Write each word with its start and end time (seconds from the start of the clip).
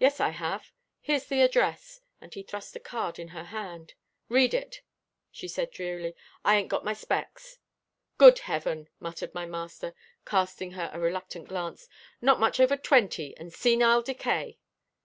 "Yes 0.00 0.18
I 0.18 0.30
have 0.30 0.72
here's 1.00 1.26
the 1.26 1.42
address," 1.42 2.00
and 2.20 2.34
he 2.34 2.42
thrust 2.42 2.74
a 2.74 2.80
card 2.80 3.20
in 3.20 3.28
her 3.28 3.44
hand. 3.44 3.94
"Read 4.28 4.52
it," 4.52 4.82
she 5.30 5.46
said 5.46 5.70
drearily. 5.70 6.16
"I 6.44 6.56
ain't 6.56 6.68
got 6.68 6.84
my 6.84 6.92
specks." 6.92 7.60
"Good 8.18 8.40
Heaven," 8.40 8.88
muttered 8.98 9.32
my 9.32 9.46
master, 9.46 9.94
casting 10.26 10.72
her 10.72 10.90
a 10.92 10.98
reluctant 10.98 11.46
glance. 11.46 11.88
"Not 12.20 12.40
much 12.40 12.58
over 12.58 12.76
twenty, 12.76 13.36
and 13.36 13.52
senile 13.54 14.02
decay." 14.02 14.58